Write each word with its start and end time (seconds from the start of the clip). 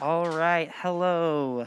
All 0.00 0.28
right, 0.28 0.70
hello. 0.76 1.66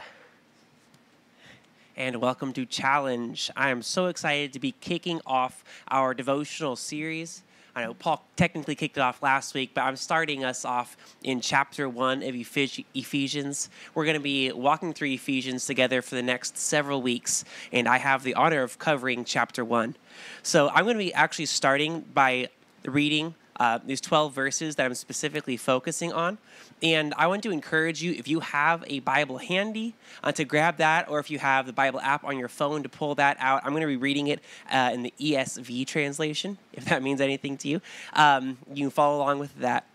And 1.97 2.21
welcome 2.21 2.53
to 2.53 2.65
Challenge. 2.65 3.51
I 3.57 3.71
am 3.71 3.81
so 3.81 4.05
excited 4.05 4.53
to 4.53 4.59
be 4.59 4.71
kicking 4.79 5.19
off 5.25 5.65
our 5.89 6.13
devotional 6.13 6.77
series. 6.77 7.43
I 7.75 7.83
know 7.83 7.93
Paul 7.93 8.23
technically 8.37 8.75
kicked 8.75 8.95
it 8.95 9.01
off 9.01 9.21
last 9.21 9.53
week, 9.53 9.71
but 9.73 9.81
I'm 9.81 9.97
starting 9.97 10.45
us 10.45 10.63
off 10.63 10.95
in 11.23 11.41
chapter 11.41 11.89
one 11.89 12.23
of 12.23 12.33
Ephesians. 12.33 13.69
We're 13.93 14.05
going 14.05 14.15
to 14.15 14.21
be 14.21 14.49
walking 14.53 14.93
through 14.93 15.09
Ephesians 15.09 15.65
together 15.65 16.01
for 16.01 16.15
the 16.15 16.23
next 16.23 16.57
several 16.57 17.01
weeks, 17.01 17.43
and 17.73 17.85
I 17.85 17.97
have 17.97 18.23
the 18.23 18.35
honor 18.35 18.63
of 18.63 18.79
covering 18.79 19.25
chapter 19.25 19.65
one. 19.65 19.97
So 20.41 20.69
I'm 20.69 20.85
going 20.85 20.95
to 20.95 21.03
be 21.03 21.13
actually 21.13 21.47
starting 21.47 22.05
by 22.13 22.47
reading 22.85 23.35
uh, 23.61 23.77
these 23.85 24.01
12 24.01 24.33
verses 24.33 24.75
that 24.75 24.87
I'm 24.87 24.95
specifically 24.95 25.55
focusing 25.55 26.11
on. 26.11 26.39
And 26.81 27.13
I 27.15 27.27
want 27.27 27.43
to 27.43 27.51
encourage 27.51 28.01
you, 28.01 28.11
if 28.13 28.27
you 28.27 28.39
have 28.39 28.83
a 28.87 29.01
Bible 29.01 29.37
handy, 29.37 29.93
uh, 30.23 30.31
to 30.31 30.43
grab 30.45 30.77
that, 30.77 31.07
or 31.07 31.19
if 31.19 31.29
you 31.29 31.37
have 31.37 31.67
the 31.67 31.73
Bible 31.73 31.99
app 31.99 32.23
on 32.23 32.39
your 32.39 32.47
phone, 32.47 32.81
to 32.81 32.89
pull 32.89 33.13
that 33.15 33.37
out. 33.39 33.61
I'm 33.63 33.69
going 33.69 33.81
to 33.81 33.87
be 33.87 33.97
reading 33.97 34.29
it 34.29 34.39
uh, 34.71 34.89
in 34.91 35.03
the 35.03 35.13
ESV 35.19 35.85
translation, 35.85 36.57
if 36.73 36.85
that 36.85 37.03
means 37.03 37.21
anything 37.21 37.55
to 37.57 37.67
you. 37.67 37.81
Um, 38.13 38.57
you 38.73 38.85
can 38.85 38.89
follow 38.89 39.17
along 39.17 39.37
with 39.37 39.55
that. 39.59 39.85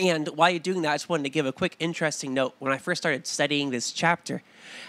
And 0.00 0.28
while 0.28 0.48
you're 0.48 0.58
doing 0.58 0.80
that, 0.82 0.92
I 0.92 0.94
just 0.94 1.10
wanted 1.10 1.24
to 1.24 1.30
give 1.30 1.44
a 1.44 1.52
quick 1.52 1.76
interesting 1.78 2.32
note. 2.32 2.54
When 2.58 2.72
I 2.72 2.78
first 2.78 3.02
started 3.02 3.26
studying 3.26 3.68
this 3.68 3.92
chapter, 3.92 4.42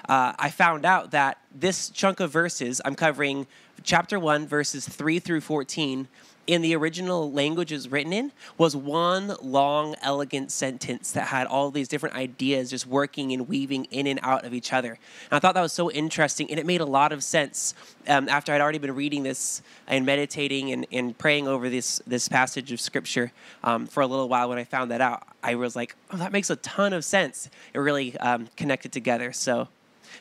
uh, 0.08 0.34
I 0.40 0.50
found 0.52 0.86
out 0.86 1.12
that 1.12 1.40
this 1.54 1.90
chunk 1.90 2.22
of 2.22 2.32
verses, 2.32 2.80
I'm 2.86 2.96
covering 2.96 3.46
chapter 3.84 4.18
1, 4.18 4.48
verses 4.48 4.88
3 4.88 5.20
through 5.20 5.42
14, 5.42 6.08
in 6.50 6.64
the 6.64 6.76
original 6.76 7.32
language 7.32 7.72
it 7.72 7.76
was 7.76 7.90
written 7.90 8.12
in 8.12 8.32
was 8.58 8.76
one 8.76 9.36
long, 9.40 9.94
elegant 10.02 10.52
sentence 10.52 11.12
that 11.12 11.28
had 11.28 11.46
all 11.46 11.70
these 11.70 11.88
different 11.88 12.16
ideas 12.16 12.72
just 12.72 12.88
working 12.88 13.32
and 13.34 13.48
weaving 13.48 13.86
in 13.92 14.08
and 14.08 14.20
out 14.24 14.44
of 14.44 14.52
each 14.52 14.74
other. 14.74 14.94
And 14.94 14.98
I 15.32 15.38
thought 15.38 15.54
that 15.54 15.62
was 15.62 15.74
so 15.74 15.92
interesting, 15.92 16.50
and 16.50 16.60
it 16.60 16.66
made 16.66 16.82
a 16.82 16.86
lot 16.86 17.12
of 17.12 17.24
sense 17.24 17.76
um, 18.08 18.28
after 18.28 18.52
I'd 18.52 18.62
already 18.62 18.80
been 18.80 18.96
reading 18.96 19.22
this 19.22 19.62
and 19.86 20.08
meditating 20.08 20.72
and, 20.72 20.88
and 20.92 21.16
praying 21.16 21.48
over 21.48 21.70
this 21.70 22.02
this 22.08 22.28
passage 22.28 22.72
of 22.72 22.82
scripture 22.82 23.32
um, 23.64 23.86
for 23.86 24.02
a 24.02 24.08
little 24.08 24.28
while. 24.28 24.50
When 24.50 24.58
I 24.58 24.64
found 24.64 24.90
that 24.90 25.02
out, 25.02 25.28
I 25.44 25.54
was 25.54 25.76
like, 25.76 25.96
"Oh, 26.10 26.18
that 26.18 26.32
makes 26.32 26.50
a 26.50 26.56
ton 26.56 26.94
of 26.94 27.06
sense." 27.06 27.48
It 27.76 27.78
really 27.78 28.18
um, 28.18 28.48
connected 28.58 28.92
together. 28.92 29.34
So, 29.34 29.68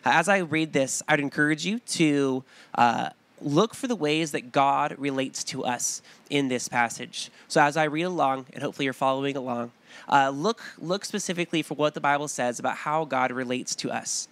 as 0.04 0.28
I 0.28 0.40
read 0.40 0.74
this, 0.74 1.02
I'd 1.08 1.20
encourage 1.20 1.64
you 1.64 1.78
to. 1.78 2.44
Uh, 2.74 3.08
look 3.40 3.74
for 3.74 3.86
the 3.86 3.96
ways 3.96 4.32
that 4.32 4.52
God 4.52 4.94
relates 4.98 5.44
to 5.44 5.64
us 5.64 6.02
in 6.30 6.48
this 6.48 6.68
passage. 6.68 7.30
So 7.46 7.60
as 7.60 7.76
I 7.76 7.84
read 7.84 8.02
along, 8.02 8.46
and 8.52 8.62
hopefully 8.62 8.84
you're 8.84 8.92
following 8.92 9.36
along, 9.36 9.72
uh, 10.08 10.30
look 10.30 10.62
look 10.78 11.04
specifically 11.04 11.62
for 11.62 11.74
what 11.74 11.94
the 11.94 12.00
Bible 12.00 12.28
says 12.28 12.58
about 12.58 12.78
how 12.78 13.04
God 13.04 13.32
relates 13.32 13.74
to 13.76 13.90
us. 13.90 14.28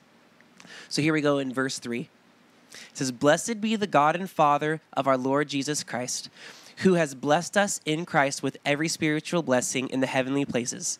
So 0.89 1.03
here 1.03 1.13
we 1.13 1.21
go 1.21 1.39
in 1.39 1.53
verse 1.53 1.79
three. 1.79 2.09
It 2.73 2.97
says, 2.99 3.13
"Blessed 3.13 3.61
be 3.61 3.77
the 3.77 3.87
God 3.87 4.17
and 4.17 4.29
Father 4.29 4.81
of 4.93 5.07
our 5.07 5.17
Lord 5.17 5.49
Jesus 5.49 5.83
Christ, 5.83 6.29
who 6.79 6.95
has 6.95 7.15
blessed 7.15 7.57
us 7.57 7.81
in 7.85 8.05
Christ 8.05 8.43
with 8.43 8.59
every 8.65 8.89
spiritual 8.89 9.43
blessing 9.43 9.89
in 9.89 10.01
the 10.01 10.07
heavenly 10.07 10.45
places." 10.45 10.99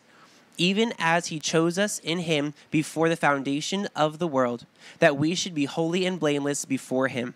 even 0.57 0.91
as 0.97 1.27
he 1.27 1.39
chose 1.39 1.77
us 1.77 1.99
in 1.99 2.19
him 2.19 2.53
before 2.71 3.09
the 3.09 3.15
foundation 3.15 3.87
of 3.95 4.19
the 4.19 4.27
world, 4.27 4.65
that 4.99 5.17
we 5.17 5.35
should 5.35 5.53
be 5.53 5.65
holy 5.65 6.05
and 6.05 6.19
blameless 6.19 6.65
before 6.65 7.07
him. 7.07 7.35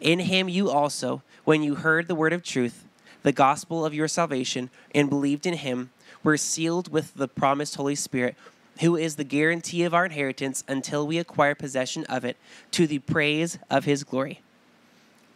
In 0.00 0.20
him 0.20 0.48
you 0.48 0.70
also, 0.70 1.22
when 1.44 1.62
you 1.62 1.76
heard 1.76 2.08
the 2.08 2.14
word 2.14 2.32
of 2.32 2.42
truth, 2.42 2.84
the 3.22 3.32
gospel 3.32 3.84
of 3.84 3.94
your 3.94 4.08
salvation, 4.08 4.70
and 4.94 5.10
believed 5.10 5.46
in 5.46 5.54
him, 5.54 5.90
were 6.22 6.36
sealed 6.36 6.90
with 6.90 7.14
the 7.14 7.28
promised 7.28 7.76
Holy 7.76 7.94
Spirit, 7.94 8.36
who 8.80 8.96
is 8.96 9.16
the 9.16 9.24
guarantee 9.24 9.82
of 9.82 9.92
our 9.92 10.04
inheritance 10.04 10.62
until 10.68 11.06
we 11.06 11.18
acquire 11.18 11.54
possession 11.54 12.04
of 12.04 12.24
it, 12.24 12.36
to 12.70 12.86
the 12.86 13.00
praise 13.00 13.58
of 13.68 13.84
his 13.84 14.04
glory. 14.04 14.40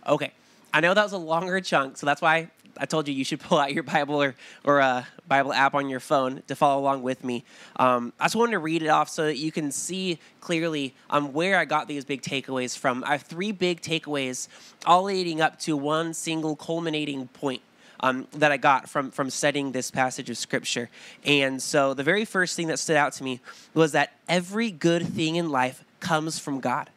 Okay, 0.07 0.33
I 0.73 0.81
know 0.81 0.95
that 0.95 1.03
was 1.03 1.13
a 1.13 1.19
longer 1.19 1.61
chunk, 1.61 1.97
so 1.97 2.07
that's 2.07 2.23
why 2.23 2.51
I 2.77 2.87
told 2.87 3.09
you 3.09 3.15
you 3.15 3.25
should 3.25 3.41
pull 3.49 3.59
out 3.59 3.73
your 3.73 3.83
Bible 3.83 4.23
or, 4.23 4.35
or 4.65 4.81
a 4.81 5.07
Bible 5.29 5.53
app 5.53 5.75
on 5.75 5.89
your 5.89 6.01
phone 6.01 6.43
to 6.49 6.55
follow 6.57 6.81
along 6.81 7.03
with 7.03 7.25
me. 7.25 7.45
Um, 7.77 8.13
I 8.19 8.25
just 8.25 8.37
wanted 8.37 8.53
to 8.53 8.59
read 8.59 8.83
it 8.83 8.89
off 8.89 9.09
so 9.09 9.27
that 9.27 9.39
you 9.39 9.53
can 9.53 9.71
see 9.71 10.19
clearly 10.41 10.95
um, 11.11 11.33
where 11.33 11.59
I 11.59 11.65
got 11.65 11.89
these 11.89 12.05
big 12.05 12.23
takeaways 12.23 12.77
from. 12.77 13.05
I 13.05 13.13
have 13.13 13.23
three 13.23 13.53
big 13.53 13.81
takeaways, 13.81 14.49
all 14.87 15.05
leading 15.05 15.41
up 15.41 15.59
to 15.61 15.77
one 15.77 16.15
single 16.15 16.57
culminating 16.57 17.29
point. 17.29 17.63
Um, 18.05 18.27
that 18.33 18.51
I 18.51 18.57
got 18.57 18.89
from 18.89 19.13
from 19.13 19.31
studying 19.31 19.71
this 19.71 19.93
passage 19.93 20.29
of 20.29 20.37
scripture. 20.37 20.91
And 21.25 21.63
so 21.63 21.95
the 21.95 22.03
very 22.03 22.25
first 22.25 22.57
thing 22.57 22.67
that 22.67 22.81
stood 22.81 22.97
out 22.97 23.13
to 23.13 23.23
me 23.23 23.39
was 23.75 23.93
that 23.93 24.15
every 24.29 24.73
good 24.73 25.07
thing 25.07 25.37
in 25.37 25.51
life 25.51 25.85
comes 26.01 26.37
from 26.37 26.59
God. 26.59 26.91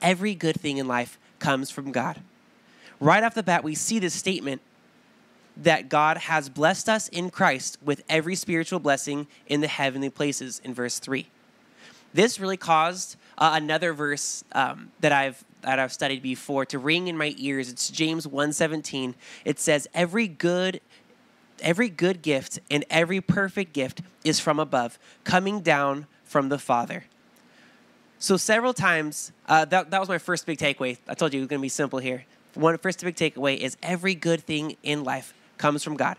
Every 0.00 0.34
good 0.34 0.60
thing 0.60 0.78
in 0.78 0.88
life 0.88 1.16
comes 1.38 1.70
from 1.70 1.92
God. 1.92 2.18
Right 2.98 3.22
off 3.22 3.34
the 3.34 3.42
bat, 3.42 3.62
we 3.62 3.76
see 3.76 4.00
this 4.00 4.14
statement 4.14 4.62
that 5.56 5.88
God 5.88 6.16
has 6.16 6.48
blessed 6.48 6.88
us 6.88 7.08
in 7.08 7.30
Christ 7.30 7.78
with 7.82 8.02
every 8.08 8.34
spiritual 8.34 8.78
blessing 8.78 9.26
in 9.46 9.60
the 9.60 9.68
heavenly 9.68 10.10
places 10.10 10.60
in 10.64 10.74
verse 10.74 10.98
3. 10.98 11.26
This 12.14 12.38
really 12.38 12.56
caused 12.56 13.16
uh, 13.38 13.52
another 13.54 13.92
verse 13.92 14.44
um, 14.52 14.92
that 15.00 15.12
I've 15.12 15.44
that 15.62 15.78
I've 15.78 15.92
studied 15.92 16.22
before 16.22 16.66
to 16.66 16.78
ring 16.78 17.06
in 17.06 17.16
my 17.16 17.34
ears. 17.38 17.70
It's 17.70 17.88
James 17.88 18.26
1:17. 18.26 19.14
It 19.44 19.58
says 19.58 19.88
every 19.94 20.28
good 20.28 20.80
every 21.60 21.88
good 21.88 22.22
gift 22.22 22.58
and 22.70 22.84
every 22.90 23.20
perfect 23.20 23.72
gift 23.72 24.02
is 24.24 24.40
from 24.40 24.58
above, 24.58 24.98
coming 25.24 25.60
down 25.60 26.06
from 26.24 26.48
the 26.48 26.58
Father. 26.58 27.04
So 28.18 28.36
several 28.36 28.74
times, 28.74 29.32
uh, 29.48 29.64
that, 29.66 29.90
that 29.90 30.00
was 30.00 30.08
my 30.08 30.18
first 30.18 30.44
big 30.44 30.58
takeaway. 30.58 30.98
I 31.08 31.14
told 31.14 31.32
you 31.32 31.38
it 31.38 31.42
was 31.42 31.48
going 31.48 31.60
to 31.60 31.62
be 31.62 31.68
simple 31.68 31.98
here. 31.98 32.24
One 32.54 32.76
first 32.78 33.00
big 33.02 33.14
takeaway 33.14 33.56
is 33.56 33.76
every 33.82 34.14
good 34.14 34.40
thing 34.40 34.76
in 34.82 35.04
life 35.04 35.34
comes 35.62 35.84
from 35.84 35.96
God. 35.96 36.16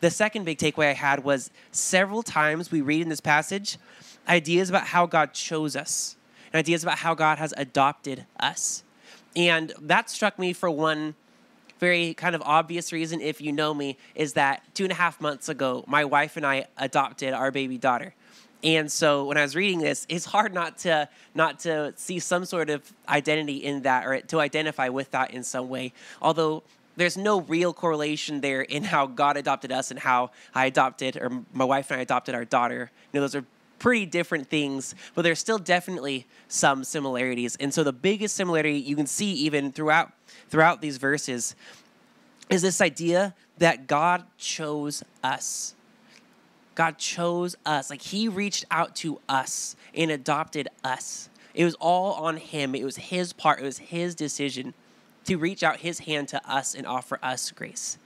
The 0.00 0.10
second 0.10 0.44
big 0.44 0.58
takeaway 0.58 0.90
I 0.90 0.92
had 0.92 1.24
was 1.24 1.50
several 1.72 2.22
times 2.22 2.70
we 2.70 2.80
read 2.80 3.02
in 3.02 3.08
this 3.08 3.20
passage 3.20 3.76
ideas 4.28 4.70
about 4.70 4.86
how 4.86 5.04
God 5.04 5.34
chose 5.34 5.74
us, 5.74 6.16
and 6.52 6.60
ideas 6.60 6.84
about 6.84 6.98
how 6.98 7.14
God 7.14 7.38
has 7.38 7.52
adopted 7.56 8.24
us. 8.38 8.84
And 9.34 9.72
that 9.82 10.08
struck 10.08 10.38
me 10.38 10.52
for 10.52 10.70
one 10.70 11.16
very 11.80 12.14
kind 12.14 12.36
of 12.36 12.42
obvious 12.42 12.92
reason, 12.92 13.20
if 13.20 13.40
you 13.40 13.52
know 13.52 13.74
me, 13.74 13.98
is 14.14 14.34
that 14.34 14.62
two 14.74 14.84
and 14.84 14.92
a 14.92 14.94
half 14.94 15.20
months 15.20 15.48
ago, 15.48 15.84
my 15.88 16.04
wife 16.04 16.36
and 16.36 16.46
I 16.46 16.66
adopted 16.78 17.34
our 17.34 17.50
baby 17.50 17.76
daughter. 17.76 18.14
And 18.62 18.90
so 18.90 19.24
when 19.24 19.36
I 19.36 19.42
was 19.42 19.56
reading 19.56 19.80
this, 19.80 20.06
it's 20.08 20.24
hard 20.24 20.54
not 20.54 20.78
to 20.78 21.08
not 21.34 21.58
to 21.60 21.92
see 21.96 22.20
some 22.20 22.44
sort 22.44 22.70
of 22.70 22.80
identity 23.08 23.56
in 23.56 23.82
that 23.82 24.06
or 24.06 24.20
to 24.20 24.40
identify 24.40 24.88
with 24.88 25.10
that 25.10 25.32
in 25.32 25.42
some 25.42 25.68
way. 25.68 25.92
Although 26.22 26.62
there's 26.96 27.16
no 27.16 27.40
real 27.40 27.72
correlation 27.72 28.40
there 28.40 28.62
in 28.62 28.84
how 28.84 29.06
God 29.06 29.36
adopted 29.36 29.72
us 29.72 29.90
and 29.90 29.98
how 29.98 30.30
I 30.54 30.66
adopted, 30.66 31.16
or 31.16 31.30
my 31.52 31.64
wife 31.64 31.90
and 31.90 31.98
I 31.98 32.02
adopted 32.02 32.34
our 32.34 32.44
daughter. 32.44 32.90
You 33.12 33.18
know, 33.18 33.22
those 33.22 33.34
are 33.34 33.44
pretty 33.78 34.06
different 34.06 34.48
things, 34.48 34.94
but 35.14 35.22
there's 35.22 35.38
still 35.38 35.58
definitely 35.58 36.26
some 36.48 36.84
similarities. 36.84 37.56
And 37.56 37.74
so 37.74 37.84
the 37.84 37.92
biggest 37.92 38.36
similarity 38.36 38.78
you 38.78 38.96
can 38.96 39.06
see 39.06 39.32
even 39.32 39.72
throughout 39.72 40.12
throughout 40.48 40.80
these 40.80 40.96
verses 40.96 41.54
is 42.48 42.62
this 42.62 42.80
idea 42.80 43.34
that 43.58 43.86
God 43.86 44.24
chose 44.38 45.02
us. 45.22 45.74
God 46.74 46.98
chose 46.98 47.56
us. 47.64 47.90
Like 47.90 48.02
he 48.02 48.28
reached 48.28 48.64
out 48.70 48.94
to 48.96 49.20
us 49.28 49.76
and 49.94 50.10
adopted 50.10 50.68
us. 50.82 51.28
It 51.54 51.64
was 51.64 51.74
all 51.76 52.14
on 52.14 52.36
him. 52.36 52.74
It 52.74 52.84
was 52.84 52.96
his 52.96 53.32
part. 53.32 53.60
It 53.60 53.64
was 53.64 53.78
his 53.78 54.14
decision 54.14 54.74
to 55.24 55.36
reach 55.36 55.62
out 55.62 55.78
his 55.78 56.00
hand 56.00 56.28
to 56.28 56.50
us 56.50 56.74
and 56.74 56.86
offer 56.86 57.18
us 57.22 57.50
grace. 57.50 57.98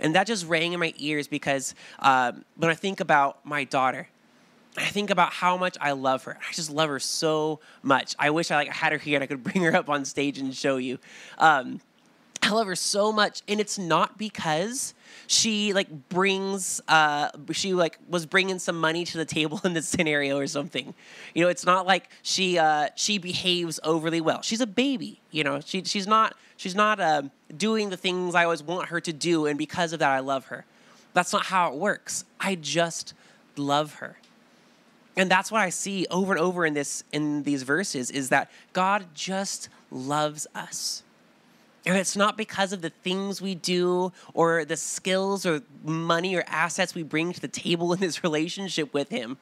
And 0.00 0.14
that 0.14 0.26
just 0.26 0.46
rang 0.46 0.72
in 0.72 0.80
my 0.80 0.94
ears 0.98 1.28
because 1.28 1.74
um, 1.98 2.44
when 2.56 2.70
I 2.70 2.74
think 2.74 3.00
about 3.00 3.44
my 3.44 3.64
daughter, 3.64 4.08
I 4.76 4.86
think 4.86 5.10
about 5.10 5.32
how 5.32 5.56
much 5.56 5.76
I 5.80 5.92
love 5.92 6.24
her. 6.24 6.38
I 6.48 6.52
just 6.52 6.70
love 6.70 6.88
her 6.88 6.98
so 6.98 7.60
much. 7.82 8.14
I 8.18 8.30
wish 8.30 8.50
I 8.50 8.56
like 8.56 8.68
had 8.68 8.92
her 8.92 8.98
here 8.98 9.16
and 9.16 9.24
I 9.24 9.26
could 9.26 9.42
bring 9.44 9.62
her 9.64 9.76
up 9.76 9.88
on 9.88 10.04
stage 10.04 10.38
and 10.38 10.54
show 10.54 10.76
you. 10.76 10.98
Um, 11.38 11.80
I 12.42 12.50
love 12.50 12.66
her 12.66 12.76
so 12.76 13.12
much, 13.12 13.42
and 13.46 13.60
it's 13.60 13.78
not 13.78 14.18
because 14.18 14.94
she 15.26 15.72
like 15.72 16.08
brings 16.08 16.80
uh 16.88 17.30
she 17.52 17.74
like 17.74 17.98
was 18.08 18.26
bringing 18.26 18.58
some 18.58 18.78
money 18.78 19.04
to 19.04 19.18
the 19.18 19.24
table 19.24 19.60
in 19.64 19.72
this 19.74 19.88
scenario 19.88 20.38
or 20.38 20.46
something. 20.46 20.94
You 21.34 21.42
know 21.44 21.48
it's 21.48 21.66
not 21.66 21.86
like 21.86 22.08
she 22.22 22.58
uh 22.58 22.88
she 22.96 23.18
behaves 23.18 23.80
overly 23.84 24.20
well. 24.20 24.42
She's 24.42 24.60
a 24.60 24.66
baby 24.66 25.22
you 25.32 25.42
know? 25.42 25.60
She 25.60 25.82
she's 25.82 26.06
not 26.06 26.36
she's 26.56 26.76
not 26.76 27.00
uh, 27.00 27.22
doing 27.56 27.90
the 27.90 27.96
things 27.96 28.36
i 28.36 28.44
always 28.44 28.62
want 28.62 28.90
her 28.90 29.00
to 29.00 29.12
do 29.12 29.46
and 29.46 29.58
because 29.58 29.92
of 29.92 29.98
that 29.98 30.10
i 30.10 30.20
love 30.20 30.46
her. 30.46 30.64
That's 31.14 31.32
not 31.32 31.46
how 31.46 31.72
it 31.72 31.78
works. 31.78 32.24
I 32.40 32.54
just 32.54 33.12
love 33.56 33.94
her. 33.94 34.16
And 35.16 35.30
that's 35.30 35.50
what 35.50 35.60
i 35.60 35.70
see 35.70 36.06
over 36.10 36.32
and 36.32 36.40
over 36.40 36.64
in 36.64 36.74
this 36.74 37.02
in 37.10 37.42
these 37.42 37.64
verses 37.64 38.10
is 38.10 38.28
that 38.28 38.50
god 38.72 39.06
just 39.14 39.68
loves 39.90 40.46
us 40.54 41.02
and 41.84 41.96
it's 41.96 42.16
not 42.16 42.36
because 42.36 42.72
of 42.72 42.80
the 42.80 42.90
things 42.90 43.42
we 43.42 43.54
do 43.54 44.12
or 44.34 44.64
the 44.64 44.76
skills 44.76 45.44
or 45.44 45.62
money 45.82 46.36
or 46.36 46.44
assets 46.46 46.94
we 46.94 47.02
bring 47.02 47.32
to 47.32 47.40
the 47.40 47.48
table 47.48 47.92
in 47.92 48.00
this 48.00 48.22
relationship 48.22 48.94
with 48.94 49.08
Him. 49.08 49.36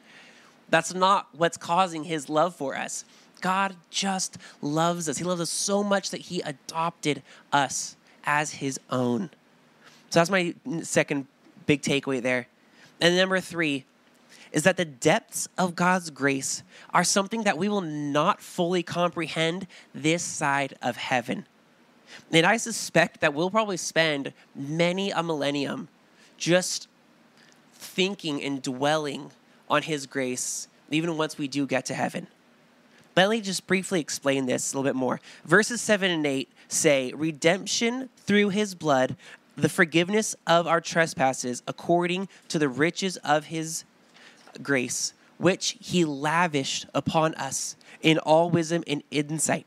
That's 0.70 0.94
not 0.94 1.28
what's 1.32 1.56
causing 1.56 2.04
His 2.04 2.28
love 2.28 2.54
for 2.54 2.76
us. 2.76 3.04
God 3.40 3.76
just 3.90 4.38
loves 4.62 5.08
us. 5.08 5.18
He 5.18 5.24
loves 5.24 5.40
us 5.40 5.50
so 5.50 5.82
much 5.82 6.10
that 6.10 6.22
He 6.22 6.40
adopted 6.40 7.22
us 7.52 7.96
as 8.24 8.52
His 8.52 8.80
own. 8.88 9.30
So 10.08 10.20
that's 10.20 10.30
my 10.30 10.54
second 10.82 11.26
big 11.66 11.82
takeaway 11.82 12.22
there. 12.22 12.46
And 13.00 13.16
number 13.16 13.40
three 13.40 13.84
is 14.52 14.62
that 14.64 14.76
the 14.76 14.84
depths 14.84 15.48
of 15.56 15.76
God's 15.76 16.10
grace 16.10 16.62
are 16.92 17.04
something 17.04 17.44
that 17.44 17.56
we 17.56 17.68
will 17.68 17.80
not 17.82 18.40
fully 18.40 18.82
comprehend 18.82 19.66
this 19.94 20.22
side 20.22 20.74
of 20.82 20.96
heaven. 20.96 21.46
And 22.32 22.46
I 22.46 22.56
suspect 22.56 23.20
that 23.20 23.34
we'll 23.34 23.50
probably 23.50 23.76
spend 23.76 24.32
many 24.54 25.10
a 25.10 25.22
millennium 25.22 25.88
just 26.36 26.88
thinking 27.72 28.42
and 28.42 28.62
dwelling 28.62 29.30
on 29.68 29.82
His 29.82 30.06
grace, 30.06 30.68
even 30.90 31.16
once 31.16 31.38
we 31.38 31.48
do 31.48 31.66
get 31.66 31.86
to 31.86 31.94
heaven. 31.94 32.26
Let 33.16 33.28
me 33.28 33.40
just 33.40 33.66
briefly 33.66 34.00
explain 34.00 34.46
this 34.46 34.72
a 34.72 34.76
little 34.76 34.88
bit 34.88 34.96
more. 34.96 35.20
Verses 35.44 35.80
7 35.80 36.10
and 36.10 36.26
8 36.26 36.48
say, 36.68 37.12
Redemption 37.14 38.08
through 38.16 38.50
His 38.50 38.74
blood, 38.74 39.16
the 39.56 39.68
forgiveness 39.68 40.34
of 40.46 40.66
our 40.66 40.80
trespasses, 40.80 41.62
according 41.66 42.28
to 42.48 42.58
the 42.58 42.68
riches 42.68 43.16
of 43.18 43.46
His 43.46 43.84
grace, 44.62 45.12
which 45.38 45.76
He 45.80 46.04
lavished 46.04 46.86
upon 46.94 47.34
us 47.34 47.76
in 48.00 48.18
all 48.18 48.48
wisdom 48.48 48.82
and 48.86 49.02
insight 49.10 49.66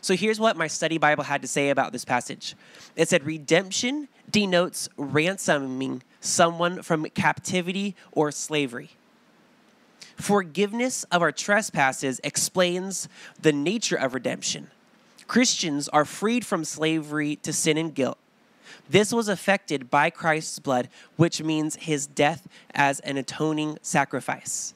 so 0.00 0.14
here's 0.14 0.40
what 0.40 0.56
my 0.56 0.66
study 0.66 0.98
Bible 0.98 1.24
had 1.24 1.42
to 1.42 1.48
say 1.48 1.70
about 1.70 1.92
this 1.92 2.04
passage 2.04 2.54
it 2.96 3.08
said, 3.08 3.24
Redemption 3.24 4.08
denotes 4.30 4.88
ransoming 4.96 6.02
someone 6.20 6.82
from 6.82 7.04
captivity 7.10 7.94
or 8.12 8.30
slavery. 8.30 8.90
Forgiveness 10.16 11.04
of 11.04 11.22
our 11.22 11.30
trespasses 11.30 12.20
explains 12.24 13.08
the 13.40 13.52
nature 13.52 13.96
of 13.96 14.14
redemption. 14.14 14.70
Christians 15.28 15.88
are 15.90 16.04
freed 16.04 16.44
from 16.44 16.64
slavery 16.64 17.36
to 17.36 17.52
sin 17.52 17.78
and 17.78 17.94
guilt. 17.94 18.18
This 18.88 19.12
was 19.12 19.28
affected 19.28 19.90
by 19.90 20.10
Christ's 20.10 20.58
blood, 20.58 20.88
which 21.16 21.42
means 21.42 21.76
his 21.76 22.06
death 22.06 22.48
as 22.74 23.00
an 23.00 23.16
atoning 23.16 23.78
sacrifice. 23.82 24.74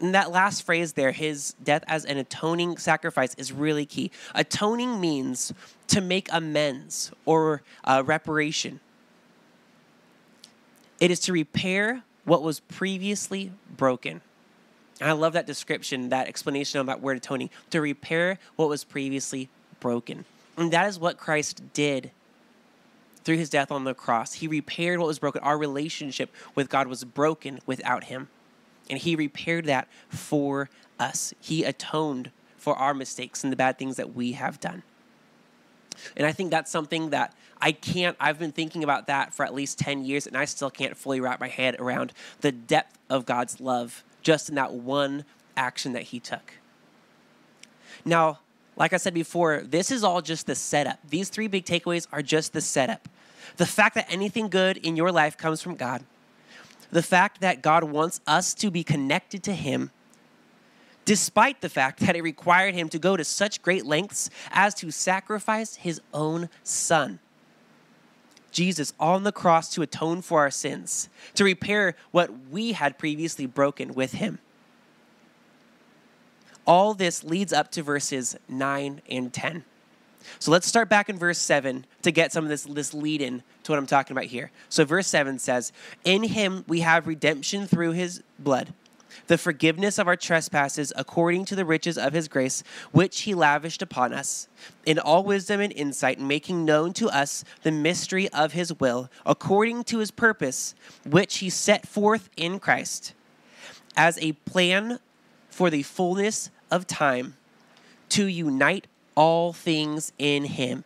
And 0.00 0.14
that 0.14 0.30
last 0.30 0.62
phrase 0.62 0.92
there, 0.92 1.10
his 1.10 1.54
death 1.62 1.82
as 1.88 2.04
an 2.04 2.18
atoning 2.18 2.76
sacrifice, 2.78 3.34
is 3.34 3.52
really 3.52 3.84
key. 3.84 4.10
Atoning 4.34 5.00
means 5.00 5.52
to 5.88 6.00
make 6.00 6.28
amends 6.30 7.10
or 7.24 7.62
uh, 7.84 8.02
reparation, 8.06 8.80
it 11.00 11.10
is 11.10 11.20
to 11.20 11.32
repair 11.32 12.02
what 12.24 12.42
was 12.42 12.60
previously 12.60 13.52
broken. 13.76 14.20
And 15.00 15.08
I 15.08 15.12
love 15.12 15.32
that 15.34 15.46
description, 15.46 16.08
that 16.08 16.28
explanation 16.28 16.80
about 16.80 17.00
word 17.00 17.16
atoning 17.16 17.50
to 17.70 17.80
repair 17.80 18.38
what 18.56 18.68
was 18.68 18.84
previously 18.84 19.48
broken. 19.80 20.24
And 20.56 20.72
that 20.72 20.88
is 20.88 20.98
what 20.98 21.18
Christ 21.18 21.72
did 21.72 22.10
through 23.22 23.36
his 23.36 23.50
death 23.50 23.70
on 23.70 23.84
the 23.84 23.94
cross. 23.94 24.34
He 24.34 24.48
repaired 24.48 24.98
what 24.98 25.06
was 25.06 25.18
broken. 25.18 25.42
Our 25.42 25.56
relationship 25.56 26.34
with 26.54 26.68
God 26.68 26.88
was 26.88 27.04
broken 27.04 27.60
without 27.66 28.04
him. 28.04 28.28
And 28.90 28.98
he 28.98 29.16
repaired 29.16 29.66
that 29.66 29.88
for 30.08 30.70
us. 30.98 31.34
He 31.40 31.64
atoned 31.64 32.30
for 32.56 32.74
our 32.76 32.94
mistakes 32.94 33.44
and 33.44 33.52
the 33.52 33.56
bad 33.56 33.78
things 33.78 33.96
that 33.96 34.14
we 34.14 34.32
have 34.32 34.60
done. 34.60 34.82
And 36.16 36.26
I 36.26 36.32
think 36.32 36.50
that's 36.50 36.70
something 36.70 37.10
that 37.10 37.34
I 37.60 37.72
can't, 37.72 38.16
I've 38.20 38.38
been 38.38 38.52
thinking 38.52 38.84
about 38.84 39.06
that 39.08 39.34
for 39.34 39.44
at 39.44 39.52
least 39.52 39.78
10 39.78 40.04
years, 40.04 40.26
and 40.26 40.36
I 40.36 40.44
still 40.44 40.70
can't 40.70 40.96
fully 40.96 41.20
wrap 41.20 41.40
my 41.40 41.48
head 41.48 41.76
around 41.80 42.12
the 42.40 42.52
depth 42.52 42.98
of 43.10 43.26
God's 43.26 43.60
love 43.60 44.04
just 44.22 44.48
in 44.48 44.54
that 44.54 44.72
one 44.72 45.24
action 45.56 45.92
that 45.92 46.04
He 46.04 46.20
took. 46.20 46.54
Now, 48.04 48.38
like 48.76 48.92
I 48.92 48.96
said 48.96 49.12
before, 49.12 49.62
this 49.64 49.90
is 49.90 50.04
all 50.04 50.22
just 50.22 50.46
the 50.46 50.54
setup. 50.54 51.00
These 51.08 51.30
three 51.30 51.48
big 51.48 51.64
takeaways 51.64 52.06
are 52.12 52.22
just 52.22 52.52
the 52.52 52.60
setup. 52.60 53.08
The 53.56 53.66
fact 53.66 53.96
that 53.96 54.06
anything 54.08 54.48
good 54.48 54.76
in 54.76 54.94
your 54.94 55.10
life 55.10 55.36
comes 55.36 55.60
from 55.60 55.74
God, 55.74 56.04
the 56.90 57.02
fact 57.02 57.40
that 57.40 57.62
God 57.62 57.84
wants 57.84 58.20
us 58.26 58.54
to 58.54 58.70
be 58.70 58.82
connected 58.82 59.42
to 59.44 59.54
Him, 59.54 59.90
despite 61.04 61.60
the 61.60 61.68
fact 61.68 62.00
that 62.00 62.16
it 62.16 62.22
required 62.22 62.74
Him 62.74 62.88
to 62.90 62.98
go 62.98 63.16
to 63.16 63.24
such 63.24 63.62
great 63.62 63.84
lengths 63.84 64.30
as 64.50 64.74
to 64.74 64.90
sacrifice 64.90 65.76
His 65.76 66.00
own 66.12 66.48
Son. 66.62 67.20
Jesus 68.50 68.92
on 68.98 69.24
the 69.24 69.32
cross 69.32 69.72
to 69.74 69.82
atone 69.82 70.22
for 70.22 70.40
our 70.40 70.50
sins, 70.50 71.08
to 71.34 71.44
repair 71.44 71.94
what 72.10 72.30
we 72.50 72.72
had 72.72 72.98
previously 72.98 73.46
broken 73.46 73.94
with 73.94 74.12
Him. 74.12 74.38
All 76.66 76.92
this 76.92 77.24
leads 77.24 77.52
up 77.52 77.70
to 77.72 77.82
verses 77.82 78.36
9 78.48 79.00
and 79.08 79.32
10. 79.32 79.64
So 80.38 80.50
let's 80.50 80.66
start 80.66 80.88
back 80.88 81.08
in 81.08 81.18
verse 81.18 81.38
7 81.38 81.84
to 82.02 82.10
get 82.10 82.32
some 82.32 82.44
of 82.44 82.50
this, 82.50 82.64
this 82.64 82.94
lead 82.94 83.22
in 83.22 83.42
to 83.62 83.72
what 83.72 83.78
I'm 83.78 83.86
talking 83.86 84.16
about 84.16 84.26
here. 84.26 84.50
So, 84.68 84.84
verse 84.84 85.06
7 85.06 85.38
says, 85.38 85.72
In 86.04 86.24
him 86.24 86.64
we 86.66 86.80
have 86.80 87.06
redemption 87.06 87.66
through 87.66 87.92
his 87.92 88.22
blood, 88.38 88.72
the 89.26 89.38
forgiveness 89.38 89.98
of 89.98 90.06
our 90.06 90.16
trespasses 90.16 90.92
according 90.96 91.44
to 91.46 91.56
the 91.56 91.64
riches 91.64 91.98
of 91.98 92.12
his 92.12 92.28
grace, 92.28 92.62
which 92.92 93.22
he 93.22 93.34
lavished 93.34 93.82
upon 93.82 94.12
us, 94.12 94.48
in 94.86 94.98
all 94.98 95.24
wisdom 95.24 95.60
and 95.60 95.72
insight, 95.72 96.20
making 96.20 96.64
known 96.64 96.92
to 96.94 97.08
us 97.08 97.44
the 97.62 97.72
mystery 97.72 98.28
of 98.30 98.52
his 98.52 98.78
will, 98.78 99.10
according 99.26 99.84
to 99.84 99.98
his 99.98 100.10
purpose, 100.10 100.74
which 101.04 101.38
he 101.38 101.50
set 101.50 101.86
forth 101.86 102.30
in 102.36 102.58
Christ, 102.58 103.14
as 103.96 104.18
a 104.18 104.32
plan 104.32 105.00
for 105.50 105.70
the 105.70 105.82
fullness 105.82 106.50
of 106.70 106.86
time 106.86 107.36
to 108.10 108.26
unite 108.26 108.86
all 109.18 109.52
things 109.52 110.12
in 110.16 110.44
him, 110.44 110.84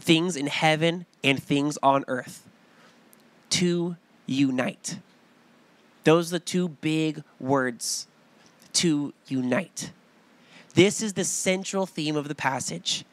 things 0.00 0.34
in 0.34 0.48
heaven 0.48 1.06
and 1.22 1.40
things 1.40 1.78
on 1.84 2.04
earth, 2.08 2.48
to 3.48 3.96
unite. 4.26 4.98
Those 6.02 6.30
are 6.30 6.38
the 6.38 6.44
two 6.44 6.68
big 6.68 7.22
words 7.38 8.08
to 8.72 9.14
unite. 9.28 9.92
This 10.74 11.00
is 11.00 11.12
the 11.12 11.22
central 11.22 11.86
theme 11.86 12.16
of 12.16 12.26
the 12.26 12.34
passage. 12.34 13.04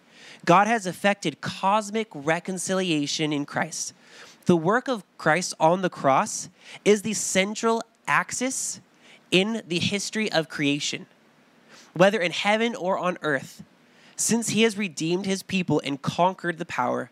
God 0.44 0.66
has 0.66 0.88
effected 0.88 1.42
cosmic 1.42 2.08
reconciliation 2.12 3.32
in 3.32 3.46
Christ. 3.46 3.94
The 4.48 4.58
work 4.58 4.88
of 4.88 5.04
Christ 5.20 5.54
on 5.60 5.84
the 5.84 5.90
cross 5.90 6.50
is 6.84 7.04
the 7.04 7.14
central 7.14 7.84
axis 8.08 8.82
in 9.30 9.62
the 9.68 9.78
history 9.78 10.32
of 10.32 10.50
creation. 10.50 11.06
Whether 11.94 12.20
in 12.20 12.32
heaven 12.32 12.74
or 12.74 12.98
on 12.98 13.20
earth, 13.22 13.64
since 14.22 14.50
he 14.50 14.62
has 14.62 14.78
redeemed 14.78 15.26
his 15.26 15.42
people 15.42 15.82
and 15.84 16.02
conquered 16.02 16.60
the 16.60 16.66
power 16.66 17.10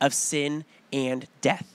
of 0.00 0.14
sin 0.14 0.64
and 0.92 1.26
death. 1.40 1.74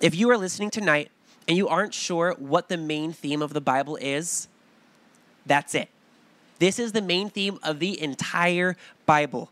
If 0.00 0.14
you 0.14 0.30
are 0.30 0.38
listening 0.38 0.70
tonight 0.70 1.10
and 1.48 1.56
you 1.56 1.66
aren't 1.66 1.94
sure 1.94 2.34
what 2.38 2.68
the 2.68 2.76
main 2.76 3.12
theme 3.12 3.42
of 3.42 3.52
the 3.52 3.60
Bible 3.60 3.96
is, 3.96 4.46
that's 5.44 5.74
it. 5.74 5.88
This 6.60 6.78
is 6.78 6.92
the 6.92 7.02
main 7.02 7.28
theme 7.28 7.58
of 7.64 7.80
the 7.80 8.00
entire 8.00 8.76
Bible. 9.04 9.50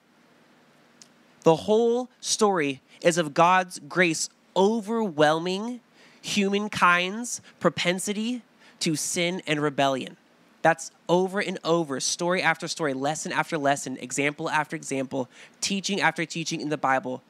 The 1.43 1.57
whole 1.57 2.09
story 2.21 2.81
is 3.03 3.19
of 3.19 3.35
God's 3.35 3.81
grace 3.81 4.29
overwhelming 4.57 5.81
humankind's 6.21 7.41
propensity 7.59 8.43
to 8.79 8.95
sin 8.95 9.43
and 9.45 9.61
rebellion. 9.61 10.17
That's 10.63 10.93
over 11.09 11.41
and 11.41 11.59
over, 11.65 11.99
story 11.99 12.41
after 12.41 12.69
story, 12.69 12.95
lesson 12.95 13.33
after 13.33 13.59
lesson, 13.59 13.99
example 14.01 14.49
after 14.49 14.77
example, 14.77 15.29
teaching 15.61 16.01
after 16.01 16.25
teaching 16.25 16.61
in 16.61 16.69
the 16.69 16.79
Bible. 16.79 17.23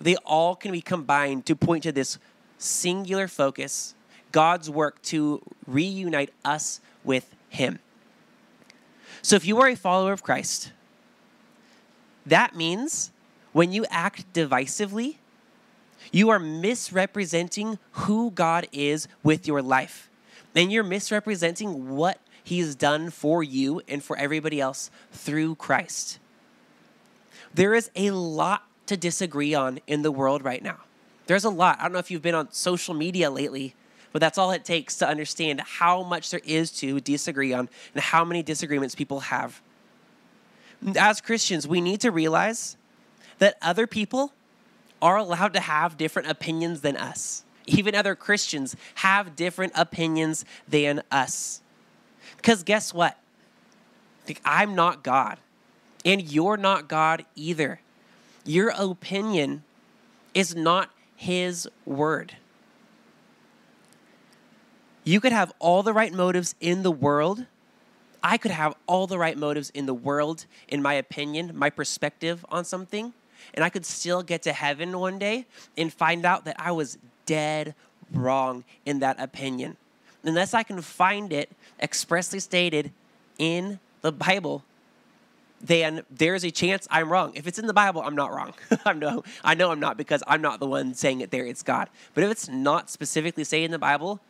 They 0.00 0.16
all 0.16 0.56
can 0.56 0.72
be 0.72 0.80
combined 0.80 1.44
to 1.46 1.54
point 1.54 1.82
to 1.82 1.92
this 1.92 2.18
singular 2.56 3.28
focus 3.28 3.94
God's 4.32 4.68
work 4.68 5.00
to 5.02 5.42
reunite 5.66 6.32
us 6.44 6.80
with 7.04 7.34
Him. 7.48 7.78
So 9.22 9.36
if 9.36 9.46
you 9.46 9.58
are 9.60 9.68
a 9.68 9.76
follower 9.76 10.12
of 10.12 10.22
Christ, 10.22 10.72
that 12.26 12.54
means 12.54 13.10
when 13.52 13.72
you 13.72 13.86
act 13.90 14.32
divisively, 14.32 15.16
you 16.12 16.28
are 16.30 16.38
misrepresenting 16.38 17.78
who 17.92 18.30
God 18.30 18.68
is 18.72 19.08
with 19.22 19.46
your 19.46 19.62
life. 19.62 20.10
And 20.54 20.72
you're 20.72 20.84
misrepresenting 20.84 21.94
what 21.94 22.18
He's 22.48 22.74
done 22.74 23.10
for 23.10 23.42
you 23.42 23.82
and 23.86 24.02
for 24.02 24.16
everybody 24.16 24.58
else 24.58 24.90
through 25.12 25.56
Christ. 25.56 26.18
There 27.52 27.74
is 27.74 27.90
a 27.94 28.10
lot 28.10 28.64
to 28.86 28.96
disagree 28.96 29.52
on 29.52 29.80
in 29.86 30.00
the 30.00 30.10
world 30.10 30.42
right 30.42 30.62
now. 30.62 30.78
There's 31.26 31.44
a 31.44 31.50
lot. 31.50 31.76
I 31.78 31.82
don't 31.82 31.92
know 31.92 31.98
if 31.98 32.10
you've 32.10 32.22
been 32.22 32.34
on 32.34 32.50
social 32.50 32.94
media 32.94 33.30
lately, 33.30 33.74
but 34.12 34.20
that's 34.20 34.38
all 34.38 34.50
it 34.52 34.64
takes 34.64 34.96
to 34.96 35.06
understand 35.06 35.60
how 35.60 36.02
much 36.02 36.30
there 36.30 36.40
is 36.42 36.70
to 36.78 37.00
disagree 37.00 37.52
on 37.52 37.68
and 37.92 38.02
how 38.02 38.24
many 38.24 38.42
disagreements 38.42 38.94
people 38.94 39.20
have. 39.20 39.60
As 40.96 41.20
Christians, 41.20 41.68
we 41.68 41.82
need 41.82 42.00
to 42.00 42.10
realize 42.10 42.78
that 43.40 43.58
other 43.60 43.86
people 43.86 44.32
are 45.02 45.18
allowed 45.18 45.52
to 45.52 45.60
have 45.60 45.98
different 45.98 46.30
opinions 46.30 46.80
than 46.80 46.96
us. 46.96 47.44
Even 47.66 47.94
other 47.94 48.14
Christians 48.14 48.74
have 48.94 49.36
different 49.36 49.74
opinions 49.76 50.46
than 50.66 51.02
us. 51.12 51.60
Because 52.36 52.62
guess 52.62 52.92
what? 52.92 53.16
I'm 54.44 54.74
not 54.74 55.02
God, 55.02 55.38
and 56.04 56.20
you're 56.20 56.58
not 56.58 56.88
God 56.88 57.24
either. 57.34 57.80
Your 58.44 58.70
opinion 58.76 59.64
is 60.34 60.54
not 60.54 60.90
His 61.16 61.68
word. 61.86 62.36
You 65.04 65.20
could 65.20 65.32
have 65.32 65.52
all 65.58 65.82
the 65.82 65.94
right 65.94 66.12
motives 66.12 66.54
in 66.60 66.82
the 66.82 66.90
world. 66.90 67.46
I 68.22 68.36
could 68.36 68.50
have 68.50 68.74
all 68.86 69.06
the 69.06 69.18
right 69.18 69.38
motives 69.38 69.70
in 69.70 69.86
the 69.86 69.94
world, 69.94 70.44
in 70.68 70.82
my 70.82 70.94
opinion, 70.94 71.52
my 71.54 71.70
perspective 71.70 72.44
on 72.50 72.64
something, 72.64 73.14
and 73.54 73.64
I 73.64 73.70
could 73.70 73.86
still 73.86 74.22
get 74.22 74.42
to 74.42 74.52
heaven 74.52 74.98
one 74.98 75.18
day 75.18 75.46
and 75.76 75.92
find 75.92 76.26
out 76.26 76.44
that 76.44 76.56
I 76.58 76.72
was 76.72 76.98
dead 77.24 77.74
wrong 78.12 78.64
in 78.84 78.98
that 78.98 79.20
opinion. 79.20 79.76
Unless 80.28 80.52
I 80.52 80.62
can 80.62 80.82
find 80.82 81.32
it 81.32 81.50
expressly 81.80 82.38
stated 82.38 82.92
in 83.38 83.78
the 84.02 84.12
Bible, 84.12 84.62
then 85.60 86.02
there's 86.10 86.44
a 86.44 86.50
chance 86.50 86.86
I'm 86.90 87.10
wrong. 87.10 87.32
If 87.34 87.46
it's 87.46 87.58
in 87.58 87.66
the 87.66 87.72
Bible, 87.72 88.02
I'm 88.02 88.14
not 88.14 88.30
wrong. 88.30 88.52
I 88.84 88.92
know 88.92 89.24
I 89.42 89.54
know 89.54 89.70
I'm 89.70 89.80
not 89.80 89.96
because 89.96 90.22
I'm 90.26 90.42
not 90.42 90.60
the 90.60 90.66
one 90.66 90.92
saying 90.92 91.22
it 91.22 91.30
there, 91.30 91.46
it's 91.46 91.62
God. 91.62 91.88
But 92.12 92.24
if 92.24 92.30
it's 92.30 92.46
not 92.46 92.90
specifically 92.90 93.42
saying 93.42 93.64
in 93.64 93.70
the 93.70 93.78
Bible, 93.78 94.20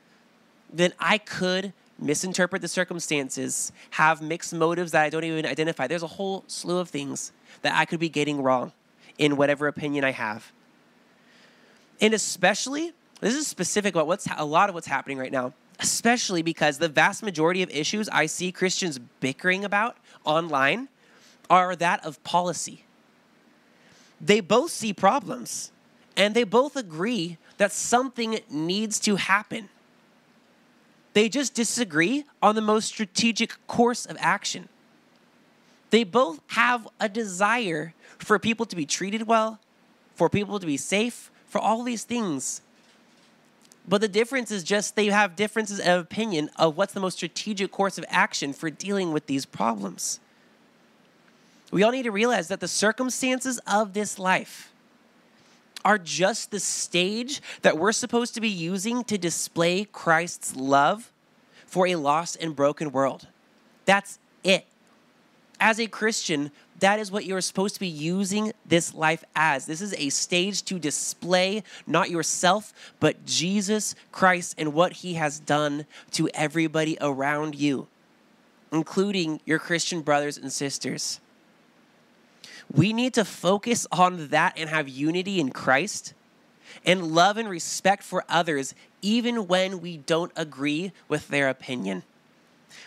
then 0.73 0.93
I 1.01 1.19
could 1.19 1.73
misinterpret 1.99 2.63
the 2.63 2.69
circumstances, 2.69 3.73
have 3.91 4.23
mixed 4.23 4.55
motives 4.55 4.93
that 4.93 5.03
I 5.03 5.11
don't 5.11 5.25
even 5.25 5.45
identify. 5.45 5.89
There's 5.89 6.05
a 6.05 6.07
whole 6.07 6.45
slew 6.47 6.79
of 6.79 6.89
things 6.89 7.33
that 7.63 7.77
I 7.77 7.87
could 7.87 7.99
be 7.99 8.09
getting 8.09 8.41
wrong 8.41 8.71
in 9.19 9.37
whatever 9.37 9.67
opinion 9.67 10.05
I 10.05 10.13
have. 10.13 10.53
And 12.01 12.15
especially, 12.15 12.93
this 13.21 13.35
is 13.35 13.49
specific 13.49 13.97
about 13.97 14.07
what's 14.07 14.29
a 14.37 14.45
lot 14.45 14.69
of 14.69 14.77
what's 14.77 14.87
happening 14.87 15.19
right 15.19 15.33
now, 15.33 15.53
especially 15.79 16.43
because 16.43 16.79
the 16.79 16.89
vast 16.89 17.23
majority 17.23 17.63
of 17.63 17.71
issues 17.71 18.09
I 18.09 18.27
see 18.27 18.53
Christians 18.53 18.99
bickering 19.21 19.65
about 19.65 19.97
online 20.25 20.89
are 21.49 21.77
that 21.77 22.05
of 22.05 22.23
policy. 22.25 22.85
They 24.21 24.41
both 24.41 24.71
see 24.71 24.93
problems 24.93 25.71
and 26.17 26.35
they 26.35 26.45
both 26.45 26.77
agree 26.77 27.39
that 27.59 27.73
something 27.73 28.41
needs 28.51 28.99
to 29.01 29.17
happen. 29.17 29.69
They 31.13 31.29
just 31.29 31.55
disagree 31.55 32.25
on 32.43 32.55
the 32.55 32.61
most 32.61 32.87
strategic 32.87 33.55
course 33.67 34.05
of 34.05 34.17
action. 34.21 34.69
They 35.91 36.05
both 36.05 36.41
have 36.49 36.87
a 37.01 37.09
desire 37.09 37.95
for 38.19 38.39
people 38.39 38.67
to 38.67 38.77
be 38.77 38.85
treated 38.85 39.27
well, 39.27 39.59
for 40.15 40.29
people 40.29 40.59
to 40.59 40.67
be 40.67 40.77
safe, 40.77 41.31
for 41.47 41.61
all 41.61 41.83
these 41.83 42.05
things. 42.05 42.61
But 43.89 44.03
the 44.03 44.09
difference 44.09 44.51
is 44.51 44.63
just 44.63 44.97
they 44.97 45.07
have 45.07 45.35
differences 45.35 45.81
of 45.81 46.01
opinion 46.01 46.51
of 46.57 46.77
what's 46.77 46.93
the 46.93 47.01
most 47.01 47.17
strategic 47.17 47.71
course 47.71 47.97
of 47.97 48.05
action 48.09 48.53
for 48.53 48.69
dealing 48.69 49.13
with 49.13 49.27
these 49.27 49.47
problems. 49.47 50.21
We 51.71 51.83
all 51.83 51.91
need 51.91 52.03
to 52.03 52.11
realize 52.11 52.49
that 52.49 52.61
the 52.61 52.69
circumstances 52.69 53.59
of 53.67 53.95
this 53.95 54.19
life 54.19 54.73
are 55.85 55.97
just 55.97 56.51
the 56.51 56.61
stage 56.61 57.41
that 57.63 57.79
we're 57.79 57.93
supposed 57.93 58.35
to 58.35 58.41
be 58.41 58.49
using 58.49 59.05
to 59.05 59.17
display 59.17 59.85
Christ's 59.85 60.55
love 60.55 61.11
for 61.65 61.87
a 61.87 61.97
lost 61.97 62.37
and 62.41 62.55
broken 62.55 62.93
world. 62.93 63.29
That's 63.87 64.19
it. 64.45 64.67
As 65.61 65.81
a 65.81 65.87
Christian, 65.87 66.51
that 66.81 67.01
is 67.01 67.11
what 67.11 67.25
you're 67.25 67.41
supposed 67.41 67.75
to 67.75 67.81
be 67.81 67.89
using 67.89 68.53
this 68.65 68.95
life 68.95 69.25
as. 69.35 69.67
This 69.67 69.81
is 69.81 69.95
a 69.95 70.11
stage 70.11 70.63
to 70.65 70.79
display 70.79 71.63
not 71.87 72.11
yourself, 72.11 72.73
but 73.01 73.25
Jesus 73.27 73.95
Christ 74.13 74.55
and 74.59 74.73
what 74.73 74.93
he 74.95 75.15
has 75.15 75.41
done 75.41 75.87
to 76.13 76.29
everybody 76.35 76.97
around 77.01 77.55
you, 77.55 77.89
including 78.73 79.41
your 79.45 79.59
Christian 79.59 80.03
brothers 80.03 80.39
and 80.39 80.53
sisters. 80.53 81.21
We 82.73 82.93
need 82.93 83.15
to 83.15 83.25
focus 83.25 83.87
on 83.91 84.29
that 84.29 84.55
and 84.57 84.69
have 84.69 84.89
unity 84.89 85.41
in 85.41 85.51
Christ 85.51 86.13
and 86.85 87.13
love 87.13 87.37
and 87.39 87.49
respect 87.49 88.03
for 88.03 88.25
others, 88.29 88.75
even 89.03 89.47
when 89.49 89.81
we 89.81 89.97
don't 89.97 90.33
agree 90.37 90.93
with 91.09 91.29
their 91.29 91.49
opinion. 91.49 92.03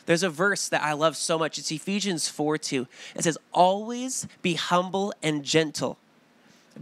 There's 0.06 0.24
a 0.24 0.30
verse 0.30 0.70
that 0.70 0.82
I 0.82 0.94
love 0.94 1.16
so 1.16 1.38
much. 1.38 1.58
It's 1.58 1.72
Ephesians 1.72 2.28
4 2.28 2.58
2. 2.58 2.88
It 3.16 3.24
says, 3.24 3.38
Always 3.54 4.28
be 4.42 4.56
humble 4.56 5.14
and 5.22 5.44
gentle. 5.44 5.98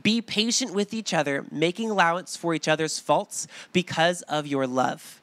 Be 0.03 0.21
patient 0.21 0.73
with 0.73 0.93
each 0.93 1.13
other, 1.13 1.45
making 1.51 1.89
allowance 1.89 2.35
for 2.35 2.53
each 2.53 2.67
other's 2.67 2.99
faults 2.99 3.47
because 3.73 4.21
of 4.23 4.45
your 4.45 4.67
love. 4.67 5.21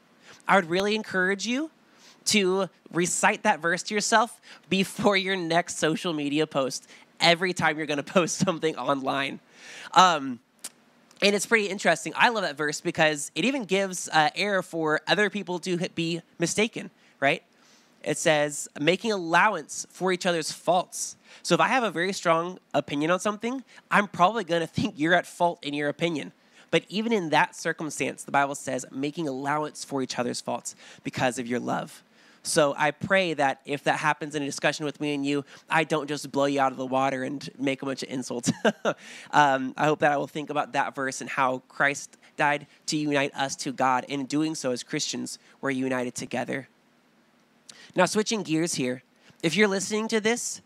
I 0.48 0.56
would 0.56 0.68
really 0.68 0.94
encourage 0.94 1.46
you 1.46 1.70
to 2.26 2.68
recite 2.92 3.44
that 3.44 3.60
verse 3.60 3.82
to 3.84 3.94
yourself 3.94 4.40
before 4.68 5.16
your 5.16 5.36
next 5.36 5.78
social 5.78 6.12
media 6.12 6.46
post 6.46 6.86
every 7.20 7.52
time 7.52 7.76
you're 7.76 7.86
going 7.86 7.96
to 8.02 8.02
post 8.02 8.38
something 8.38 8.76
online. 8.76 9.40
Um, 9.92 10.40
and 11.22 11.34
it's 11.34 11.46
pretty 11.46 11.66
interesting. 11.66 12.12
I 12.14 12.28
love 12.28 12.42
that 12.42 12.56
verse 12.56 12.80
because 12.80 13.30
it 13.34 13.44
even 13.44 13.64
gives 13.64 14.08
uh, 14.08 14.30
air 14.34 14.62
for 14.62 15.00
other 15.06 15.30
people 15.30 15.58
to 15.60 15.78
be 15.94 16.20
mistaken, 16.38 16.90
right? 17.20 17.42
It 18.06 18.16
says, 18.16 18.68
making 18.80 19.10
allowance 19.10 19.84
for 19.90 20.12
each 20.12 20.26
other's 20.26 20.52
faults. 20.52 21.16
So 21.42 21.56
if 21.56 21.60
I 21.60 21.66
have 21.66 21.82
a 21.82 21.90
very 21.90 22.12
strong 22.12 22.58
opinion 22.72 23.10
on 23.10 23.18
something, 23.18 23.64
I'm 23.90 24.06
probably 24.06 24.44
going 24.44 24.60
to 24.66 24.66
think 24.66 24.94
you're 24.96 25.14
at 25.14 25.26
fault 25.26 25.62
in 25.64 25.74
your 25.74 25.88
opinion. 25.88 26.32
But 26.70 26.84
even 26.88 27.12
in 27.12 27.30
that 27.30 27.56
circumstance, 27.56 28.22
the 28.22 28.30
Bible 28.30 28.54
says, 28.54 28.86
making 28.92 29.26
allowance 29.28 29.84
for 29.84 30.02
each 30.02 30.18
other's 30.18 30.40
faults 30.40 30.76
because 31.02 31.38
of 31.38 31.48
your 31.48 31.58
love. 31.58 32.04
So 32.44 32.76
I 32.78 32.92
pray 32.92 33.34
that 33.34 33.60
if 33.64 33.82
that 33.84 33.98
happens 33.98 34.36
in 34.36 34.42
a 34.42 34.46
discussion 34.46 34.84
with 34.84 35.00
me 35.00 35.12
and 35.14 35.26
you, 35.26 35.44
I 35.68 35.82
don't 35.82 36.06
just 36.06 36.30
blow 36.30 36.44
you 36.44 36.60
out 36.60 36.70
of 36.70 36.78
the 36.78 36.86
water 36.86 37.24
and 37.24 37.48
make 37.58 37.82
a 37.82 37.86
bunch 37.86 38.04
of 38.04 38.08
insults. 38.08 38.52
um, 39.32 39.74
I 39.76 39.86
hope 39.86 39.98
that 39.98 40.12
I 40.12 40.16
will 40.16 40.28
think 40.28 40.48
about 40.50 40.74
that 40.74 40.94
verse 40.94 41.20
and 41.20 41.28
how 41.28 41.62
Christ 41.68 42.16
died 42.36 42.68
to 42.86 42.96
unite 42.96 43.34
us 43.34 43.56
to 43.56 43.72
God. 43.72 44.04
In 44.06 44.26
doing 44.26 44.54
so, 44.54 44.70
as 44.70 44.84
Christians, 44.84 45.40
we're 45.60 45.70
united 45.70 46.14
together. 46.14 46.68
Now, 47.94 48.06
switching 48.06 48.42
gears 48.42 48.74
here, 48.74 49.02
if 49.42 49.56
you're 49.56 49.68
listening 49.68 50.08
to 50.08 50.20
this 50.20 50.60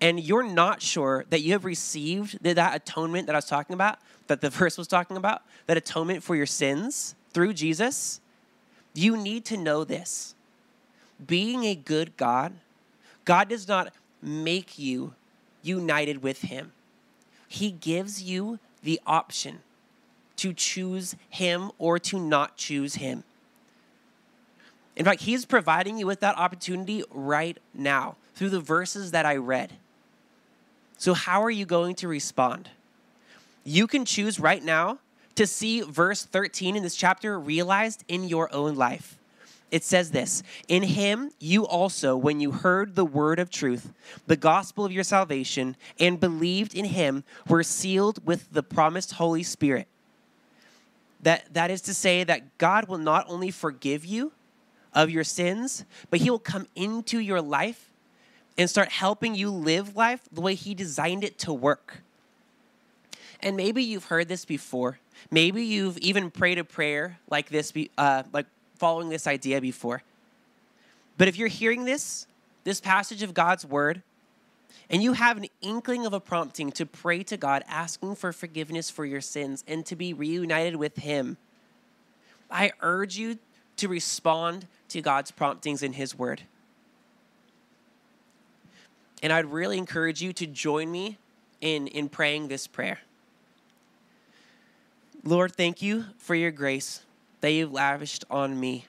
and 0.00 0.20
you're 0.20 0.42
not 0.42 0.80
sure 0.82 1.24
that 1.30 1.40
you 1.40 1.52
have 1.52 1.64
received 1.64 2.42
that 2.42 2.74
atonement 2.74 3.26
that 3.26 3.34
I 3.34 3.38
was 3.38 3.46
talking 3.46 3.74
about, 3.74 3.98
that 4.26 4.40
the 4.40 4.50
verse 4.50 4.78
was 4.78 4.88
talking 4.88 5.16
about, 5.16 5.42
that 5.66 5.76
atonement 5.76 6.22
for 6.22 6.36
your 6.36 6.46
sins 6.46 7.14
through 7.32 7.54
Jesus, 7.54 8.20
you 8.94 9.16
need 9.16 9.44
to 9.46 9.56
know 9.56 9.84
this 9.84 10.34
being 11.24 11.64
a 11.64 11.74
good 11.74 12.16
God, 12.16 12.52
God 13.24 13.48
does 13.48 13.66
not 13.66 13.92
make 14.22 14.78
you 14.78 15.14
united 15.62 16.22
with 16.22 16.42
Him. 16.42 16.72
He 17.48 17.70
gives 17.70 18.22
you 18.22 18.58
the 18.82 19.00
option 19.06 19.60
to 20.36 20.52
choose 20.52 21.16
Him 21.28 21.72
or 21.78 21.98
to 21.98 22.20
not 22.20 22.56
choose 22.56 22.96
Him. 22.96 23.24
In 24.98 25.04
fact, 25.04 25.22
He's 25.22 25.46
providing 25.46 25.96
you 25.96 26.06
with 26.06 26.20
that 26.20 26.36
opportunity 26.36 27.04
right 27.10 27.56
now 27.72 28.16
through 28.34 28.50
the 28.50 28.60
verses 28.60 29.12
that 29.12 29.24
I 29.24 29.36
read. 29.36 29.72
So, 30.98 31.14
how 31.14 31.42
are 31.42 31.50
you 31.50 31.64
going 31.64 31.94
to 31.96 32.08
respond? 32.08 32.68
You 33.64 33.86
can 33.86 34.04
choose 34.04 34.40
right 34.40 34.62
now 34.62 34.98
to 35.36 35.46
see 35.46 35.82
verse 35.82 36.24
13 36.24 36.74
in 36.74 36.82
this 36.82 36.96
chapter 36.96 37.38
realized 37.38 38.04
in 38.08 38.24
your 38.24 38.52
own 38.52 38.74
life. 38.74 39.16
it 39.70 39.84
says 39.84 40.10
this 40.10 40.42
In 40.66 40.82
him 40.82 41.30
you 41.38 41.64
also, 41.64 42.16
when 42.16 42.40
you 42.40 42.50
heard 42.50 42.96
the 42.96 43.04
word 43.04 43.38
of 43.38 43.50
truth, 43.50 43.92
the 44.26 44.36
gospel 44.36 44.84
of 44.84 44.90
your 44.90 45.04
salvation, 45.04 45.76
and 46.00 46.18
believed 46.18 46.74
in 46.74 46.86
him, 46.86 47.22
were 47.46 47.62
sealed 47.62 48.26
with 48.26 48.52
the 48.52 48.64
promised 48.64 49.12
Holy 49.12 49.44
Spirit. 49.44 49.86
That, 51.22 51.52
that 51.54 51.70
is 51.70 51.82
to 51.82 51.94
say, 51.94 52.24
that 52.24 52.58
God 52.58 52.88
will 52.88 52.98
not 52.98 53.26
only 53.28 53.52
forgive 53.52 54.04
you 54.04 54.32
of 54.94 55.10
your 55.10 55.24
sins, 55.24 55.84
but 56.10 56.20
he 56.20 56.30
will 56.30 56.38
come 56.38 56.66
into 56.74 57.18
your 57.18 57.40
life 57.40 57.90
and 58.56 58.68
start 58.68 58.88
helping 58.90 59.34
you 59.34 59.50
live 59.50 59.96
life 59.96 60.20
the 60.32 60.40
way 60.40 60.54
he 60.54 60.74
designed 60.74 61.24
it 61.24 61.38
to 61.38 61.52
work. 61.52 61.98
And 63.40 63.56
maybe 63.56 63.82
you've 63.82 64.06
heard 64.06 64.28
this 64.28 64.44
before. 64.44 64.98
Maybe 65.30 65.62
you've 65.62 65.98
even 65.98 66.30
prayed 66.30 66.58
a 66.58 66.64
prayer 66.64 67.18
like 67.30 67.48
this, 67.48 67.72
uh, 67.96 68.24
like 68.32 68.46
following 68.76 69.08
this 69.08 69.26
idea 69.26 69.60
before. 69.60 70.02
But 71.16 71.28
if 71.28 71.36
you're 71.36 71.48
hearing 71.48 71.84
this, 71.84 72.26
this 72.64 72.80
passage 72.80 73.22
of 73.22 73.34
God's 73.34 73.64
word, 73.64 74.02
and 74.90 75.02
you 75.02 75.12
have 75.12 75.36
an 75.36 75.46
inkling 75.60 76.06
of 76.06 76.14
a 76.14 76.20
prompting 76.20 76.72
to 76.72 76.86
pray 76.86 77.22
to 77.24 77.36
God, 77.36 77.62
asking 77.68 78.16
for 78.16 78.32
forgiveness 78.32 78.88
for 78.88 79.04
your 79.04 79.20
sins 79.20 79.62
and 79.68 79.84
to 79.86 79.94
be 79.94 80.12
reunited 80.14 80.76
with 80.76 80.96
Him, 80.96 81.36
I 82.50 82.72
urge 82.80 83.18
you 83.18 83.38
to 83.76 83.88
respond 83.88 84.66
to 84.88 85.00
God's 85.00 85.30
promptings 85.30 85.82
in 85.82 85.94
His 85.94 86.18
Word. 86.18 86.42
And 89.22 89.32
I'd 89.32 89.46
really 89.46 89.78
encourage 89.78 90.22
you 90.22 90.32
to 90.34 90.46
join 90.46 90.90
me 90.90 91.18
in, 91.60 91.88
in 91.88 92.08
praying 92.08 92.48
this 92.48 92.66
prayer. 92.66 93.00
Lord, 95.24 95.54
thank 95.54 95.82
you 95.82 96.06
for 96.18 96.34
your 96.34 96.52
grace 96.52 97.02
that 97.40 97.50
you've 97.50 97.72
lavished 97.72 98.24
on 98.30 98.58
me. 98.58 98.86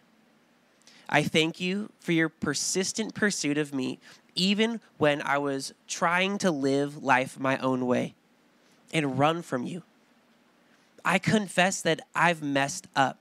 I 1.09 1.23
thank 1.23 1.59
you 1.59 1.89
for 1.99 2.11
your 2.11 2.29
persistent 2.29 3.15
pursuit 3.15 3.57
of 3.57 3.73
me, 3.73 3.99
even 4.35 4.79
when 4.97 5.21
I 5.23 5.39
was 5.39 5.73
trying 5.87 6.37
to 6.39 6.51
live 6.51 7.03
life 7.03 7.39
my 7.39 7.57
own 7.57 7.87
way 7.87 8.13
and 8.93 9.17
run 9.17 9.41
from 9.41 9.63
you. 9.63 9.81
I 11.03 11.17
confess 11.17 11.81
that 11.81 12.01
I've 12.13 12.43
messed 12.43 12.87
up. 12.95 13.17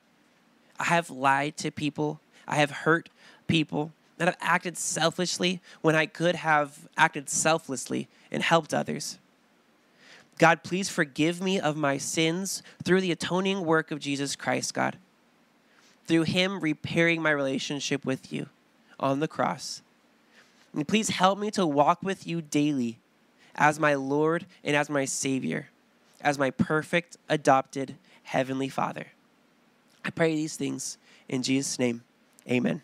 I 0.79 0.85
have 0.85 1.11
lied 1.11 1.57
to 1.59 1.71
people, 1.71 2.21
I 2.49 2.57
have 2.57 2.71
hurt 2.71 3.09
people, 3.47 3.93
and 4.19 4.29
I've 4.29 4.37
acted 4.41 4.77
selfishly 4.77 5.61
when 5.81 5.95
I 5.95 6.07
could 6.07 6.35
have 6.35 6.89
acted 6.97 7.29
selflessly 7.29 8.09
and 8.33 8.43
helped 8.43 8.75
others. 8.75 9.19
God, 10.39 10.65
please 10.65 10.89
forgive 10.89 11.41
me 11.41 11.61
of 11.61 11.77
my 11.77 11.99
sins 11.99 12.63
through 12.83 13.01
the 13.01 13.13
atoning 13.13 13.65
work 13.65 13.91
of 13.91 14.01
Jesus 14.01 14.35
Christ, 14.35 14.75
God 14.75 14.97
through 16.09 16.23
Him 16.23 16.59
repairing 16.59 17.23
my 17.23 17.31
relationship 17.31 18.05
with 18.05 18.33
you 18.33 18.49
on 18.99 19.21
the 19.21 19.29
cross. 19.29 19.83
And 20.75 20.89
please 20.89 21.11
help 21.11 21.39
me 21.39 21.51
to 21.53 21.67
walk 21.67 22.03
with 22.03 22.27
you 22.27 22.41
daily 22.41 22.99
as 23.55 23.79
my 23.79 23.95
Lord 23.95 24.47
and 24.65 24.75
as 24.75 24.89
my 24.89 25.05
Savior, 25.05 25.69
as 26.21 26.39
my 26.39 26.51
perfect, 26.51 27.19
adopted 27.29 27.97
Heavenly 28.25 28.69
Father. 28.69 29.09
I 30.05 30.11
pray 30.11 30.35
these 30.35 30.57
things 30.57 30.97
in 31.29 31.43
Jesus' 31.43 31.79
name. 31.79 32.03
Amen. 32.51 32.77